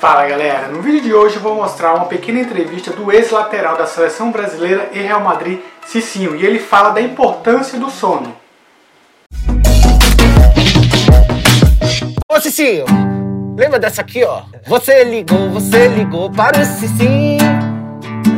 Fala 0.00 0.26
galera, 0.26 0.68
no 0.68 0.80
vídeo 0.80 1.02
de 1.02 1.12
hoje 1.12 1.38
vou 1.38 1.54
mostrar 1.54 1.92
uma 1.92 2.06
pequena 2.06 2.40
entrevista 2.40 2.90
do 2.90 3.12
ex-lateral 3.12 3.76
da 3.76 3.86
seleção 3.86 4.32
brasileira 4.32 4.88
e 4.94 4.98
Real 4.98 5.20
Madrid, 5.20 5.60
Cicinho, 5.86 6.34
e 6.34 6.46
ele 6.46 6.58
fala 6.58 6.88
da 6.88 7.02
importância 7.02 7.78
do 7.78 7.90
sono. 7.90 8.34
Ô 12.26 12.40
Cicinho, 12.40 12.86
lembra 13.58 13.78
dessa 13.78 14.00
aqui, 14.00 14.24
ó? 14.24 14.44
Você 14.66 15.04
ligou, 15.04 15.50
você 15.50 15.88
ligou 15.88 16.30
para 16.30 16.58
o 16.58 16.64
Cicinho. 16.64 17.44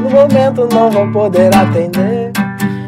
No 0.03 0.11
momento 0.11 0.69
não 0.69 0.91
vou 0.91 1.13
poder 1.13 1.55
atender. 1.55 2.33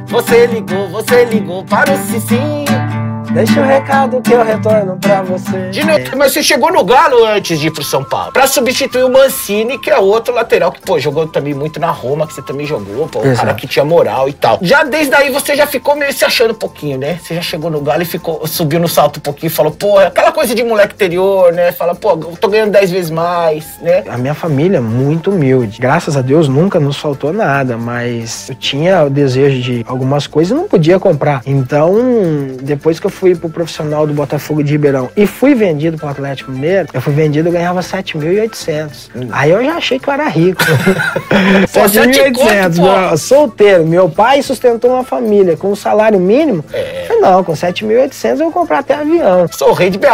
Você 0.09 0.47
ligou, 0.47 0.89
você 0.89 1.25
ligou 1.25 1.65
para 1.65 1.93
o 1.93 1.97
Cicinho. 1.97 2.94
Deixa 3.35 3.61
o 3.61 3.65
recado 3.65 4.23
que 4.23 4.33
eu 4.33 4.45
retorno 4.45 4.97
pra 4.97 5.21
você. 5.23 5.71
De 5.71 5.85
novo, 5.85 6.17
mas 6.17 6.33
você 6.33 6.41
chegou 6.41 6.73
no 6.73 6.85
Galo 6.85 7.25
antes 7.27 7.59
de 7.59 7.67
ir 7.67 7.73
pro 7.73 7.83
São 7.83 8.05
Paulo. 8.05 8.33
Pra 8.33 8.47
substituir 8.47 9.03
o 9.03 9.13
Mancini, 9.13 9.77
que 9.77 9.91
é 9.91 9.99
outro 9.99 10.33
lateral 10.33 10.71
que, 10.71 10.81
pô, 10.81 11.01
jogou 11.01 11.27
também 11.27 11.53
muito 11.53 11.81
na 11.81 11.91
Roma, 11.91 12.29
que 12.29 12.33
você 12.33 12.43
também 12.43 12.65
jogou, 12.65 13.09
pô, 13.09 13.19
um 13.19 13.35
cara 13.35 13.53
que 13.55 13.67
tinha 13.67 13.85
moral 13.85 14.29
e 14.29 14.33
tal. 14.33 14.61
Já 14.63 14.85
desde 14.85 15.13
aí 15.17 15.31
você 15.31 15.57
já 15.57 15.67
ficou 15.67 15.97
meio 15.97 16.13
se 16.13 16.25
achando 16.25 16.53
um 16.53 16.57
pouquinho, 16.57 16.97
né? 16.97 17.19
Você 17.21 17.35
já 17.35 17.43
chegou 17.43 17.69
no 17.73 17.81
Galo 17.81 18.03
e 18.03 18.05
ficou, 18.05 18.47
subiu 18.47 18.79
no 18.79 18.87
salto 18.87 19.17
um 19.17 19.21
pouquinho 19.21 19.49
e 19.49 19.53
falou, 19.53 19.73
pô, 19.73 19.99
aquela 19.99 20.31
coisa 20.31 20.55
de 20.55 20.63
moleque 20.63 20.95
interior, 20.95 21.53
né? 21.53 21.73
Fala, 21.73 21.97
pô, 21.97 22.11
eu 22.11 22.37
tô 22.41 22.47
ganhando 22.47 22.71
10 22.71 22.91
vezes 22.93 23.11
mais, 23.11 23.81
né? 23.83 24.05
A 24.09 24.17
minha 24.17 24.35
família 24.35 24.77
é 24.77 24.81
muito 24.81 25.33
humilde. 25.33 25.81
Graças 25.81 26.17
a 26.17 26.23
Deus 26.23 26.47
nunca 26.47 26.79
nos 26.79 26.99
faltou 26.99 27.33
nada, 27.33 27.77
mas 27.77 28.49
eu 28.49 28.55
tinha 28.55 29.03
o 29.03 29.11
desejo 29.11 29.61
de 29.61 29.85
algumas 29.89 30.29
coisas 30.29 30.53
e 30.53 30.55
não 30.55 30.69
podia 30.69 31.01
comprar. 31.01 31.43
Então, 31.45 31.97
depois 32.63 33.01
que 33.01 33.07
eu 33.07 33.11
fui 33.11 33.24
fui 33.25 33.35
pro 33.35 33.49
profissional 33.49 34.07
do 34.07 34.13
Botafogo 34.13 34.63
de 34.63 34.73
Ribeirão 34.73 35.09
e 35.17 35.27
fui 35.27 35.55
vendido 35.55 35.97
pro 35.97 36.09
Atlético 36.09 36.51
Mineiro, 36.51 36.89
eu 36.93 37.01
fui 37.01 37.15
vendido, 37.15 37.49
eu 37.49 37.53
ganhava 37.53 37.81
7.800. 37.81 39.09
Hum. 39.17 39.29
Aí 39.33 39.51
eu 39.51 39.65
já 39.65 39.77
achei 39.77 39.99
que 39.99 40.07
eu 40.07 40.13
era 40.13 40.29
rico. 40.29 40.63
7.800, 41.73 43.17
solteiro. 43.17 43.87
Meu 43.87 44.11
pai 44.11 44.43
sustentou 44.43 44.91
uma 44.91 45.05
família 45.05 45.57
com 45.57 45.71
um 45.71 45.75
salário 45.75 46.21
mínimo. 46.21 46.63
É. 46.71 47.05
Falei, 47.09 47.23
não, 47.23 47.43
com 47.43 47.55
7.800 47.55 48.31
eu 48.33 48.37
vou 48.37 48.53
comprar 48.53 48.81
até 48.81 48.93
avião. 48.93 49.47
Sou 49.51 49.73
rei 49.73 49.89
de 49.89 49.97
BH. 49.97 50.05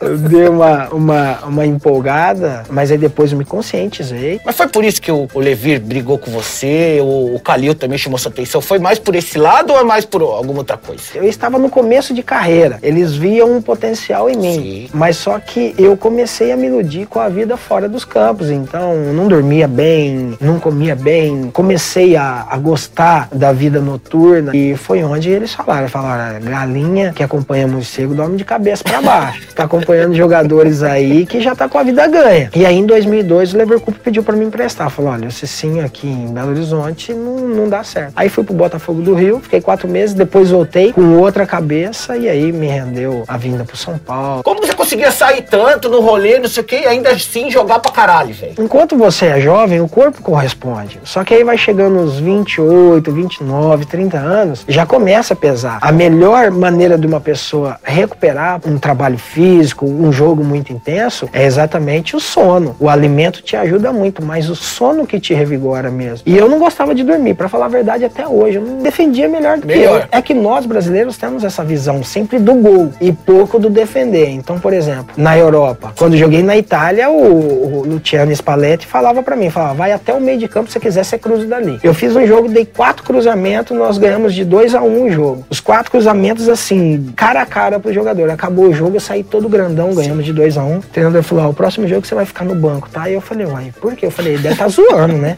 eu 0.00 0.16
dei 0.26 0.48
uma, 0.48 0.88
uma, 0.88 1.38
uma 1.44 1.66
empolgada, 1.66 2.62
mas 2.70 2.90
aí 2.90 2.96
depois 2.96 3.32
eu 3.32 3.36
me 3.36 3.44
conscientizei. 3.44 4.40
Mas 4.46 4.56
foi 4.56 4.68
por 4.68 4.82
isso 4.82 5.02
que 5.02 5.12
o, 5.12 5.28
o 5.34 5.40
Levir 5.40 5.78
brigou 5.78 6.16
com 6.16 6.30
você, 6.30 7.00
o, 7.02 7.34
o 7.34 7.40
Calil 7.40 7.74
também 7.74 7.98
chamou 7.98 8.18
sua 8.18 8.30
atenção. 8.30 8.62
Foi 8.62 8.78
mais 8.78 8.98
por 8.98 9.14
esse 9.14 9.36
lado 9.36 9.74
ou 9.74 9.78
é 9.78 9.84
mais 9.84 10.06
por 10.06 10.22
alguma 10.22 10.60
outra 10.60 10.78
coisa? 10.78 11.02
Eu 11.14 11.33
estava 11.34 11.58
no 11.58 11.68
começo 11.68 12.14
de 12.14 12.22
carreira. 12.22 12.78
Eles 12.82 13.14
viam 13.14 13.56
um 13.56 13.62
potencial 13.62 14.28
em 14.30 14.36
mim. 14.36 14.54
Sim. 14.54 14.88
Mas 14.92 15.16
só 15.16 15.38
que 15.38 15.74
eu 15.78 15.96
comecei 15.96 16.52
a 16.52 16.56
me 16.56 16.66
iludir 16.66 17.06
com 17.06 17.20
a 17.20 17.28
vida 17.28 17.56
fora 17.56 17.88
dos 17.88 18.04
campos. 18.04 18.50
Então, 18.50 18.94
não 19.12 19.28
dormia 19.28 19.68
bem, 19.68 20.36
não 20.40 20.58
comia 20.58 20.94
bem. 20.94 21.50
Comecei 21.52 22.16
a, 22.16 22.46
a 22.48 22.56
gostar 22.56 23.28
da 23.32 23.52
vida 23.52 23.80
noturna. 23.80 24.54
E 24.54 24.76
foi 24.76 25.02
onde 25.02 25.30
eles 25.30 25.52
falaram. 25.52 25.88
Falaram, 25.88 26.40
galinha 26.40 27.12
que 27.12 27.22
acompanha 27.22 27.66
morcego 27.66 28.14
dorme 28.14 28.36
de 28.36 28.44
cabeça 28.44 28.82
para 28.84 29.00
baixo. 29.00 29.44
Tá 29.54 29.64
acompanhando 29.64 30.14
jogadores 30.14 30.82
aí 30.82 31.24
que 31.26 31.40
já 31.40 31.54
tá 31.54 31.68
com 31.68 31.78
a 31.78 31.84
vida 31.84 32.06
ganha. 32.08 32.50
E 32.56 32.66
aí, 32.66 32.76
em 32.76 32.84
2002, 32.84 33.54
o 33.54 33.56
Leverkusen 33.56 34.00
pediu 34.02 34.22
para 34.24 34.34
me 34.34 34.44
emprestar. 34.44 34.90
Falou, 34.90 35.12
olha, 35.12 35.30
você 35.30 35.46
sim 35.46 35.80
aqui 35.80 36.08
em 36.08 36.32
Belo 36.32 36.50
Horizonte 36.50 37.14
não, 37.14 37.36
não 37.38 37.68
dá 37.68 37.84
certo. 37.84 38.12
Aí 38.16 38.28
fui 38.28 38.42
pro 38.42 38.52
Botafogo 38.52 39.00
do 39.00 39.14
Rio, 39.14 39.40
fiquei 39.40 39.60
quatro 39.60 39.88
meses, 39.88 40.14
depois 40.14 40.50
voltei 40.50 40.92
com 40.92 41.18
outra 41.24 41.46
cabeça 41.46 42.16
e 42.16 42.28
aí 42.28 42.52
me 42.52 42.66
rendeu 42.66 43.24
a 43.26 43.36
vinda 43.36 43.64
pro 43.64 43.76
São 43.76 43.98
Paulo. 43.98 44.42
Como 44.42 44.60
você 44.60 44.74
conseguia 44.74 45.10
sair 45.10 45.42
tanto 45.42 45.88
no 45.88 46.00
rolê, 46.00 46.38
não 46.38 46.48
sei 46.48 46.62
o 46.62 46.66
que, 46.66 46.76
e 46.76 46.86
ainda 46.86 47.10
assim 47.10 47.50
jogar 47.50 47.78
pra 47.80 47.90
caralho, 47.90 48.34
velho? 48.34 48.54
Enquanto 48.58 48.96
você 48.96 49.26
é 49.26 49.40
jovem, 49.40 49.80
o 49.80 49.88
corpo 49.88 50.22
corresponde. 50.22 51.00
Só 51.04 51.24
que 51.24 51.34
aí 51.34 51.44
vai 51.44 51.56
chegando 51.56 51.98
uns 51.98 52.18
28, 52.18 53.10
29, 53.12 53.86
30 53.86 54.18
anos, 54.18 54.64
já 54.68 54.86
começa 54.86 55.34
a 55.34 55.36
pesar. 55.36 55.78
A 55.80 55.92
melhor 55.92 56.50
maneira 56.50 56.98
de 56.98 57.06
uma 57.06 57.20
pessoa 57.20 57.78
recuperar 57.82 58.60
um 58.66 58.78
trabalho 58.78 59.18
físico, 59.18 59.86
um 59.86 60.12
jogo 60.12 60.44
muito 60.44 60.72
intenso, 60.72 61.28
é 61.32 61.44
exatamente 61.44 62.16
o 62.16 62.20
sono. 62.20 62.76
O 62.78 62.88
alimento 62.88 63.42
te 63.42 63.56
ajuda 63.56 63.92
muito, 63.92 64.24
mas 64.24 64.48
o 64.48 64.56
sono 64.56 65.06
que 65.06 65.18
te 65.18 65.34
revigora 65.34 65.90
mesmo. 65.90 66.22
E 66.26 66.36
eu 66.36 66.48
não 66.48 66.58
gostava 66.58 66.94
de 66.94 67.02
dormir, 67.02 67.34
para 67.34 67.48
falar 67.48 67.66
a 67.66 67.68
verdade, 67.68 68.04
até 68.04 68.26
hoje. 68.26 68.56
Eu 68.56 68.62
não 68.62 68.78
defendia 68.82 69.28
melhor 69.28 69.58
do 69.58 69.66
melhor. 69.66 70.00
que 70.00 70.04
eu. 70.04 70.08
É 70.18 70.22
que 70.22 70.34
nós 70.34 70.66
brasileiros 70.66 71.13
nós 71.14 71.18
temos 71.18 71.44
essa 71.44 71.62
visão 71.62 72.02
sempre 72.02 72.40
do 72.40 72.54
gol 72.54 72.92
e 73.00 73.12
pouco 73.12 73.58
do 73.58 73.70
defender. 73.70 74.30
Então, 74.30 74.58
por 74.58 74.72
exemplo, 74.72 75.14
na 75.16 75.38
Europa, 75.38 75.92
quando 75.96 76.16
joguei 76.16 76.42
na 76.42 76.56
Itália, 76.56 77.08
o, 77.08 77.82
o 77.82 77.86
Luciano 77.86 78.32
Spalletti 78.32 78.86
falava 78.86 79.22
para 79.22 79.36
mim, 79.36 79.48
falava, 79.48 79.74
vai 79.74 79.92
até 79.92 80.12
o 80.12 80.20
meio 80.20 80.38
de 80.38 80.48
campo 80.48 80.66
se 80.66 80.72
você 80.72 80.80
quiser, 80.80 81.04
você 81.04 81.16
cruza 81.16 81.46
dali. 81.46 81.78
Eu 81.84 81.94
fiz 81.94 82.16
um 82.16 82.26
jogo, 82.26 82.48
dei 82.48 82.66
quatro 82.66 83.04
cruzamentos, 83.04 83.76
nós 83.76 83.96
ganhamos 83.96 84.34
de 84.34 84.44
2 84.44 84.74
a 84.74 84.82
1 84.82 84.86
um 84.86 85.06
o 85.06 85.12
jogo. 85.12 85.46
Os 85.48 85.60
quatro 85.60 85.90
cruzamentos, 85.90 86.48
assim, 86.48 87.12
cara 87.14 87.42
a 87.42 87.46
cara 87.46 87.78
pro 87.78 87.92
jogador. 87.92 88.28
Acabou 88.30 88.66
o 88.66 88.72
jogo, 88.72 88.96
eu 88.96 89.00
saí 89.00 89.22
todo 89.22 89.48
grandão, 89.48 89.94
ganhamos 89.94 90.24
de 90.24 90.32
2 90.32 90.58
a 90.58 90.64
1 90.64 90.72
um. 90.72 90.78
O 90.78 90.82
treinador 90.82 91.22
falou, 91.22 91.44
ah, 91.44 91.48
o 91.48 91.54
próximo 91.54 91.86
jogo 91.86 92.04
você 92.04 92.14
vai 92.14 92.24
ficar 92.24 92.44
no 92.44 92.56
banco, 92.56 92.88
tá? 92.90 93.08
E 93.08 93.14
eu 93.14 93.20
falei, 93.20 93.46
uai, 93.46 93.72
por 93.80 93.94
quê? 93.94 94.06
Eu 94.06 94.10
falei, 94.10 94.34
ele 94.34 94.42
deve 94.42 94.56
tá 94.56 94.66
zoando, 94.66 95.14
né? 95.14 95.36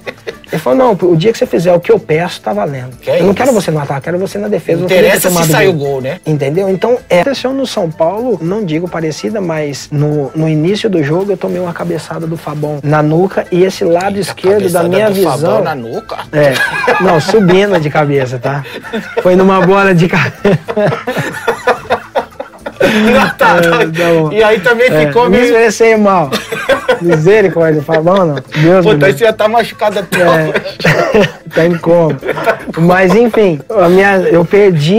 Ele 0.50 0.62
falou, 0.62 0.78
não, 0.78 1.10
o 1.10 1.16
dia 1.16 1.32
que 1.32 1.38
você 1.38 1.46
fizer 1.46 1.72
o 1.72 1.80
que 1.80 1.90
eu 1.90 1.98
peço, 1.98 2.40
tá 2.40 2.52
valendo. 2.52 2.96
Que 2.98 3.10
eu 3.10 3.24
não 3.24 3.34
quero 3.34 3.52
você 3.52 3.70
no 3.70 3.80
ataque, 3.80 4.02
quero 4.02 4.18
você 4.18 4.38
na 4.38 4.46
defesa. 4.46 4.84
Interessa 4.84 5.28
se 5.28 5.55
sai 5.56 5.68
o 5.68 5.72
gol, 5.72 6.00
né? 6.00 6.20
Entendeu? 6.26 6.68
Então, 6.68 6.98
é, 7.08 7.20
aconteceu 7.20 7.52
no 7.52 7.66
São 7.66 7.90
Paulo, 7.90 8.38
não 8.40 8.64
digo 8.64 8.88
parecida, 8.88 9.40
mas 9.40 9.88
no, 9.90 10.30
no 10.34 10.48
início 10.48 10.88
do 10.88 11.02
jogo 11.02 11.32
eu 11.32 11.36
tomei 11.36 11.60
uma 11.60 11.72
cabeçada 11.72 12.26
do 12.26 12.36
Fabão 12.36 12.78
na 12.82 13.02
nuca 13.02 13.46
e 13.50 13.64
esse 13.64 13.84
lado 13.84 14.16
Eita, 14.16 14.20
esquerdo 14.20 14.70
da 14.70 14.82
minha 14.82 15.10
visão. 15.10 15.32
Fabão 15.32 15.64
na 15.64 15.74
nuca? 15.74 16.18
É. 16.32 16.52
Não, 17.02 17.20
subindo 17.20 17.78
de 17.80 17.90
cabeça, 17.90 18.38
tá? 18.38 18.64
Foi 19.22 19.36
numa 19.36 19.60
bola 19.60 19.94
de 19.94 20.08
cabeça. 20.08 20.58
tá, 23.38 23.56
tá. 23.56 23.56
É, 24.32 24.34
e 24.34 24.42
aí 24.42 24.60
também 24.60 24.88
é, 24.88 25.06
ficou 25.06 25.28
meio. 25.28 25.56
Isso 25.66 25.84
ia 25.84 25.98
mal. 25.98 26.30
Misericórdia, 27.00 27.82
Fabão 27.82 28.26
não. 28.26 28.34
Deus 28.34 28.84
Pô, 28.84 28.92
então 28.92 29.10
você 29.10 29.18
já 29.18 29.32
tá 29.32 29.48
machucado 29.48 29.98
até 29.98 30.22
é, 30.22 30.52
Tá 31.52 31.66
em 31.66 31.76
coma. 31.78 32.16
Mas 32.78 33.14
enfim, 33.14 33.60
a 33.70 33.88
minha, 33.88 34.16
eu 34.30 34.44
perdi. 34.44 34.98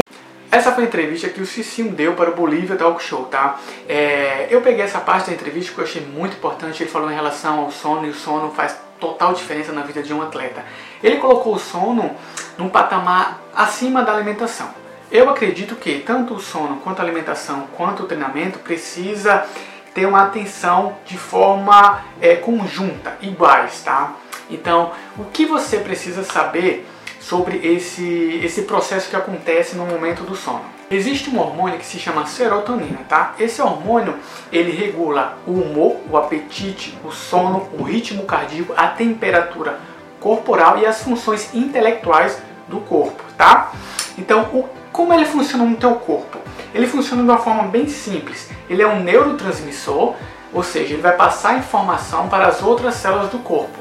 Foi 0.78 0.84
a 0.84 0.88
entrevista 0.88 1.28
que 1.28 1.42
o 1.42 1.46
Cicinho 1.48 1.92
deu 1.92 2.14
para 2.14 2.30
o 2.30 2.36
Bolívia 2.36 2.76
Talk 2.76 3.04
Show, 3.04 3.24
tá? 3.26 3.60
É, 3.90 4.46
eu 4.52 4.62
peguei 4.62 4.86
essa 4.86 5.00
parte 5.00 5.26
da 5.26 5.34
entrevista 5.34 5.74
que 5.74 5.80
eu 5.80 5.84
achei 5.84 6.06
muito 6.06 6.38
importante. 6.38 6.84
Ele 6.84 6.90
falou 6.92 7.10
em 7.10 7.16
relação 7.16 7.62
ao 7.62 7.72
sono 7.72 8.06
e 8.06 8.12
o 8.12 8.14
sono 8.14 8.52
faz 8.52 8.78
total 9.00 9.34
diferença 9.34 9.72
na 9.72 9.82
vida 9.82 10.04
de 10.04 10.14
um 10.14 10.22
atleta. 10.22 10.64
Ele 11.02 11.16
colocou 11.16 11.56
o 11.56 11.58
sono 11.58 12.16
num 12.60 12.70
patamar 12.70 13.42
acima 13.56 14.04
da 14.04 14.14
alimentação. 14.14 14.70
Eu 15.12 15.28
acredito 15.32 15.76
que 15.76 15.98
tanto 15.98 16.36
o 16.36 16.40
sono 16.40 16.78
quanto 16.84 17.00
a 17.00 17.04
alimentação 17.04 17.66
quanto 17.76 18.04
o 18.04 18.06
treinamento 18.06 18.60
precisa 18.60 19.48
ter 19.96 20.06
uma 20.06 20.26
atenção 20.26 20.96
de 21.08 21.18
forma 21.18 22.04
é, 22.22 22.36
conjunta, 22.36 23.18
iguais, 23.20 23.82
tá? 23.82 24.14
Então, 24.48 24.92
o 25.18 25.26
que 25.26 25.44
você 25.48 25.78
precisa 25.78 26.24
saber 26.24 26.88
sobre 27.28 27.58
esse, 27.58 28.40
esse 28.42 28.62
processo 28.62 29.10
que 29.10 29.16
acontece 29.16 29.76
no 29.76 29.86
momento 29.86 30.24
do 30.24 30.34
sono? 30.34 30.64
Existe 30.90 31.30
um 31.30 31.38
hormônio 31.40 31.78
que 31.78 31.86
se 31.86 32.00
chama 32.00 32.26
serotonina, 32.26 33.00
tá? 33.10 33.34
Esse 33.38 33.62
hormônio, 33.62 34.16
ele 34.50 34.72
regula 34.72 35.38
o 35.46 35.52
humor, 35.52 35.98
o 36.10 36.16
apetite, 36.16 36.98
o 37.04 37.12
sono, 37.12 37.68
o 37.78 37.84
ritmo 37.84 38.24
cardíaco, 38.24 38.74
a 38.78 38.88
temperatura 38.88 39.78
corporal 40.22 40.80
e 40.80 40.86
as 40.86 41.04
funções 41.04 41.54
intelectuais 41.54 42.42
do 42.70 42.80
corpo, 42.80 43.22
tá? 43.38 43.74
Então, 44.18 44.44
o, 44.54 44.70
como 44.94 45.14
ele 45.14 45.26
funciona 45.26 45.66
no 45.66 45.76
teu 45.76 45.96
corpo? 45.96 46.38
Ele 46.74 46.88
funciona 46.88 47.22
de 47.22 47.30
uma 47.30 47.40
forma 47.40 47.64
bem 47.64 47.90
simples. 47.90 48.50
Ele 48.70 48.82
é 48.82 48.88
um 48.88 49.04
neurotransmissor, 49.04 50.16
ou 50.54 50.64
seja, 50.64 50.94
ele 50.94 51.02
vai 51.02 51.18
passar 51.18 51.58
informação 51.58 52.30
para 52.30 52.48
as 52.48 52.64
outras 52.64 52.96
células 52.96 53.30
do 53.30 53.40
corpo. 53.40 53.78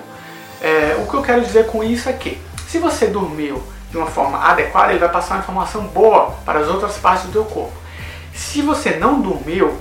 É, 0.60 0.96
o 1.00 1.08
que 1.08 1.14
eu 1.14 1.22
quero 1.22 1.42
dizer 1.42 1.66
com 1.66 1.84
isso 1.84 2.08
é 2.08 2.12
que, 2.12 2.38
se 2.68 2.78
você 2.78 3.06
dormiu 3.06 3.62
de 3.90 3.96
uma 3.96 4.06
forma 4.06 4.38
adequada, 4.38 4.90
ele 4.90 4.98
vai 4.98 5.08
passar 5.08 5.34
uma 5.34 5.40
informação 5.40 5.82
boa 5.86 6.34
para 6.44 6.60
as 6.60 6.68
outras 6.68 6.96
partes 6.98 7.26
do 7.26 7.32
teu 7.32 7.44
corpo. 7.44 7.72
Se 8.34 8.60
você 8.60 8.90
não 8.96 9.20
dormiu 9.20 9.76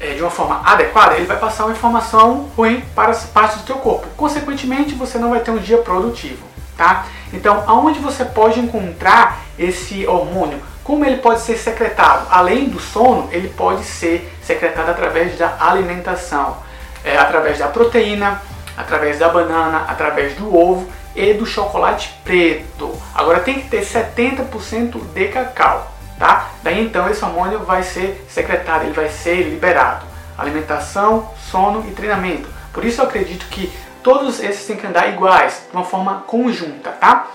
é, 0.00 0.14
de 0.14 0.20
uma 0.20 0.30
forma 0.30 0.60
adequada, 0.64 1.16
ele 1.16 1.26
vai 1.26 1.38
passar 1.38 1.64
uma 1.64 1.72
informação 1.72 2.50
ruim 2.56 2.84
para 2.94 3.10
as 3.10 3.24
partes 3.24 3.58
do 3.58 3.64
teu 3.64 3.76
corpo. 3.76 4.06
Consequentemente, 4.16 4.94
você 4.94 5.18
não 5.18 5.30
vai 5.30 5.40
ter 5.40 5.50
um 5.50 5.58
dia 5.58 5.78
produtivo, 5.78 6.44
tá? 6.76 7.06
Então, 7.32 7.64
aonde 7.66 7.98
você 7.98 8.24
pode 8.24 8.60
encontrar 8.60 9.40
esse 9.58 10.06
hormônio? 10.06 10.60
Como 10.84 11.04
ele 11.04 11.16
pode 11.16 11.40
ser 11.40 11.56
secretado? 11.56 12.26
Além 12.30 12.68
do 12.68 12.78
sono, 12.78 13.28
ele 13.32 13.48
pode 13.48 13.82
ser 13.84 14.30
secretado 14.42 14.90
através 14.90 15.38
da 15.38 15.56
alimentação, 15.58 16.58
é, 17.02 17.16
através 17.16 17.58
da 17.58 17.68
proteína, 17.68 18.42
através 18.76 19.18
da 19.18 19.28
banana, 19.30 19.84
através 19.88 20.34
do 20.34 20.54
ovo 20.54 20.86
e 21.14 21.32
do 21.34 21.46
chocolate 21.46 22.12
preto. 22.24 22.92
Agora 23.14 23.40
tem 23.40 23.60
que 23.60 23.68
ter 23.68 23.82
70% 23.82 25.00
de 25.14 25.28
cacau, 25.28 25.92
tá? 26.18 26.50
Daí 26.62 26.84
então 26.84 27.08
esse 27.08 27.24
hormônio 27.24 27.60
vai 27.60 27.82
ser 27.82 28.24
secretado, 28.28 28.84
ele 28.84 28.92
vai 28.92 29.08
ser 29.08 29.42
liberado. 29.42 30.06
alimentação, 30.36 31.30
sono 31.50 31.88
e 31.88 31.92
treinamento. 31.92 32.48
Por 32.72 32.84
isso 32.84 33.00
eu 33.00 33.06
acredito 33.06 33.46
que 33.46 33.72
todos 34.02 34.40
esses 34.40 34.66
têm 34.66 34.76
que 34.76 34.86
andar 34.86 35.08
iguais, 35.08 35.62
de 35.70 35.76
uma 35.76 35.84
forma 35.84 36.24
conjunta, 36.26 36.90
tá? 36.90 37.28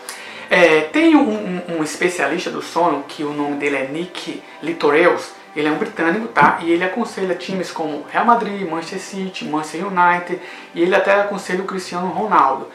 É, 0.49 0.81
tem 0.81 1.15
um, 1.15 1.29
um, 1.29 1.61
um, 1.77 1.83
especialista 1.83 2.49
do 2.49 2.61
sono, 2.61 3.03
que 3.07 3.23
o 3.23 3.31
nome 3.31 3.57
dele 3.57 3.77
é 3.77 3.87
Nick 3.87 4.43
Litoreus, 4.61 5.31
ele 5.55 5.67
é 5.67 5.71
um 5.71 5.77
britânico, 5.77 6.27
tá? 6.27 6.57
E 6.61 6.71
ele 6.71 6.83
aconselha 6.83 7.35
times 7.35 7.71
como 7.71 8.05
Real 8.11 8.25
Madrid, 8.25 8.67
Manchester 8.67 8.99
City, 8.99 9.45
Manchester 9.45 9.87
United, 9.87 10.41
e 10.73 10.81
ele 10.81 10.95
até 10.95 11.21
aconselha 11.21 11.61
o 11.61 11.65
Cristiano 11.65 12.07
Ronaldo. 12.07 12.67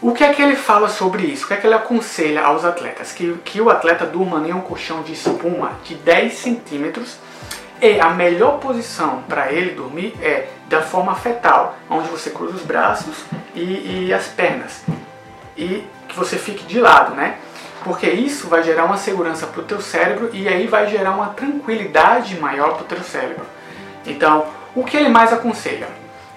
O 0.00 0.12
que 0.12 0.22
é 0.22 0.32
que 0.32 0.42
ele 0.42 0.56
fala 0.56 0.88
sobre 0.88 1.22
isso? 1.22 1.44
O 1.44 1.48
que 1.48 1.54
é 1.54 1.56
que 1.56 1.66
ele 1.66 1.74
aconselha 1.74 2.42
aos 2.44 2.64
atletas? 2.66 3.12
Que, 3.12 3.32
que 3.44 3.60
o 3.60 3.70
atleta 3.70 4.04
durma 4.04 4.46
em 4.46 4.52
um 4.52 4.60
colchão 4.60 5.02
de 5.02 5.12
espuma 5.12 5.72
de 5.84 5.94
10 5.94 6.34
centímetros 6.34 7.16
e 7.80 7.98
a 7.98 8.10
melhor 8.10 8.58
posição 8.58 9.22
para 9.26 9.50
ele 9.50 9.70
dormir 9.70 10.14
é 10.20 10.48
da 10.68 10.82
forma 10.82 11.14
fetal, 11.14 11.76
onde 11.88 12.08
você 12.08 12.30
cruza 12.30 12.56
os 12.56 12.62
braços 12.62 13.24
e, 13.54 14.06
e 14.06 14.14
as 14.14 14.26
pernas. 14.26 14.82
E 15.56 15.86
que 16.08 16.16
você 16.16 16.36
fique 16.36 16.64
de 16.64 16.78
lado, 16.78 17.14
né? 17.14 17.38
Porque 17.82 18.08
isso 18.08 18.48
vai 18.48 18.62
gerar 18.62 18.84
uma 18.84 18.98
segurança 18.98 19.46
para 19.46 19.60
o 19.60 19.64
teu 19.64 19.80
cérebro 19.80 20.28
e 20.32 20.46
aí 20.46 20.66
vai 20.66 20.88
gerar 20.88 21.12
uma 21.12 21.28
tranquilidade 21.28 22.38
maior 22.38 22.74
para 22.74 22.82
o 22.82 22.86
teu 22.86 23.02
cérebro. 23.02 23.46
Então, 24.04 24.46
o 24.74 24.84
que 24.84 24.96
ele 24.96 25.08
mais 25.08 25.32
aconselha? 25.32 25.88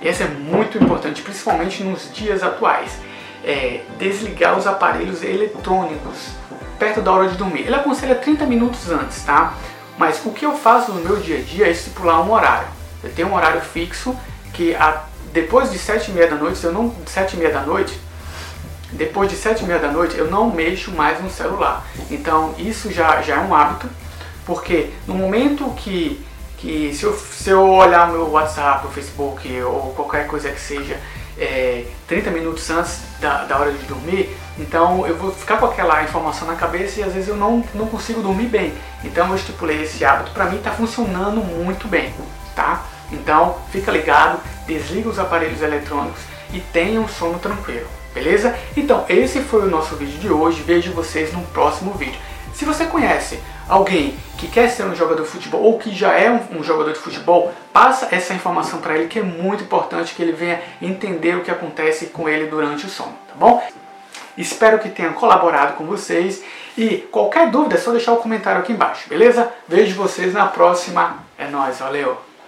Esse 0.01 0.23
é 0.23 0.27
muito 0.27 0.77
importante, 0.77 1.21
principalmente 1.21 1.83
nos 1.83 2.13
dias 2.13 2.41
atuais. 2.41 3.08
É 3.43 3.81
desligar 3.97 4.57
os 4.57 4.67
aparelhos 4.67 5.23
eletrônicos 5.23 6.29
perto 6.77 7.01
da 7.01 7.11
hora 7.11 7.27
de 7.29 7.37
dormir. 7.37 7.61
Ele 7.61 7.75
aconselha 7.75 8.15
30 8.15 8.45
minutos 8.45 8.89
antes, 8.89 9.23
tá? 9.23 9.53
Mas 9.97 10.21
o 10.25 10.31
que 10.31 10.45
eu 10.45 10.55
faço 10.55 10.91
no 10.91 11.01
meu 11.01 11.17
dia 11.17 11.37
a 11.37 11.41
dia 11.41 11.67
é 11.67 11.71
estipular 11.71 12.21
um 12.21 12.31
horário. 12.31 12.67
Eu 13.03 13.11
tenho 13.11 13.27
um 13.27 13.35
horário 13.35 13.61
fixo 13.61 14.15
que 14.53 14.75
a, 14.75 15.03
depois 15.33 15.71
de 15.71 15.77
7 15.77 16.11
e 16.11 16.13
meia 16.13 16.27
da 16.27 16.35
noite, 16.35 16.63
eu 16.63 16.71
não 16.71 16.93
7 17.05 17.35
e 17.35 17.39
meia 17.39 17.51
da 17.51 17.61
noite, 17.61 17.99
depois 18.91 19.29
de 19.29 19.35
sete 19.35 19.63
e 19.63 19.67
meia 19.67 19.79
da 19.79 19.91
noite 19.91 20.17
eu 20.17 20.29
não 20.29 20.49
mexo 20.49 20.91
mais 20.91 21.21
no 21.21 21.29
celular. 21.29 21.85
Então 22.09 22.55
isso 22.57 22.91
já, 22.91 23.21
já 23.21 23.35
é 23.35 23.39
um 23.39 23.53
hábito, 23.53 23.87
porque 24.45 24.89
no 25.07 25.13
momento 25.13 25.69
que, 25.75 26.23
que 26.57 26.93
se, 26.93 27.03
eu, 27.03 27.13
se 27.13 27.49
eu 27.49 27.69
olhar 27.69 28.11
meu 28.11 28.29
WhatsApp, 28.31 28.87
o 28.87 28.89
Facebook 28.89 29.61
ou 29.61 29.93
qualquer 29.93 30.27
coisa 30.27 30.49
que 30.49 30.59
seja 30.59 30.99
é, 31.37 31.85
30 32.07 32.31
minutos 32.31 32.69
antes 32.69 33.01
da, 33.19 33.45
da 33.45 33.57
hora 33.57 33.71
de 33.71 33.85
dormir, 33.85 34.35
então 34.57 35.05
eu 35.05 35.17
vou 35.17 35.31
ficar 35.31 35.57
com 35.57 35.65
aquela 35.65 36.03
informação 36.03 36.47
na 36.47 36.55
cabeça 36.55 36.99
e 36.99 37.03
às 37.03 37.13
vezes 37.13 37.29
eu 37.29 37.35
não, 37.35 37.63
não 37.73 37.87
consigo 37.87 38.21
dormir 38.21 38.47
bem. 38.47 38.73
Então 39.03 39.29
eu 39.29 39.35
estipulei 39.35 39.83
esse 39.83 40.03
hábito, 40.03 40.31
para 40.31 40.45
mim 40.45 40.57
está 40.57 40.71
funcionando 40.71 41.41
muito 41.41 41.87
bem, 41.87 42.13
tá? 42.55 42.83
Então 43.11 43.57
fica 43.71 43.91
ligado, 43.91 44.39
desliga 44.65 45.09
os 45.09 45.19
aparelhos 45.19 45.61
eletrônicos 45.61 46.21
e 46.53 46.59
tenha 46.59 46.99
um 46.99 47.07
sono 47.07 47.39
tranquilo. 47.39 47.87
Beleza? 48.13 48.55
Então, 48.75 49.05
esse 49.07 49.39
foi 49.39 49.67
o 49.67 49.69
nosso 49.69 49.95
vídeo 49.95 50.19
de 50.19 50.29
hoje. 50.29 50.63
Vejo 50.63 50.91
vocês 50.91 51.31
no 51.31 51.41
próximo 51.47 51.93
vídeo. 51.93 52.19
Se 52.53 52.65
você 52.65 52.85
conhece 52.85 53.39
alguém 53.69 54.17
que 54.37 54.47
quer 54.47 54.69
ser 54.69 54.83
um 54.83 54.95
jogador 54.95 55.23
de 55.23 55.29
futebol 55.29 55.61
ou 55.61 55.77
que 55.77 55.93
já 55.93 56.13
é 56.13 56.29
um, 56.29 56.59
um 56.59 56.63
jogador 56.63 56.91
de 56.91 56.99
futebol, 56.99 57.53
passa 57.71 58.07
essa 58.11 58.33
informação 58.33 58.79
para 58.79 58.95
ele 58.95 59.07
que 59.07 59.19
é 59.19 59.23
muito 59.23 59.63
importante 59.63 60.15
que 60.15 60.21
ele 60.21 60.31
venha 60.31 60.61
entender 60.81 61.35
o 61.35 61.43
que 61.43 61.51
acontece 61.51 62.07
com 62.07 62.27
ele 62.27 62.47
durante 62.47 62.85
o 62.85 62.89
sono, 62.89 63.13
tá 63.27 63.35
bom? 63.35 63.63
Espero 64.37 64.79
que 64.79 64.89
tenha 64.89 65.11
colaborado 65.11 65.73
com 65.73 65.85
vocês 65.85 66.41
e 66.77 66.97
qualquer 67.11 67.51
dúvida 67.51 67.75
é 67.75 67.77
só 67.77 67.91
deixar 67.91 68.13
o 68.13 68.15
um 68.15 68.21
comentário 68.21 68.61
aqui 68.61 68.71
embaixo, 68.71 69.07
beleza? 69.09 69.51
Vejo 69.67 69.95
vocês 69.95 70.33
na 70.33 70.47
próxima. 70.47 71.17
É 71.37 71.47
nóis, 71.47 71.79
valeu! 71.79 72.28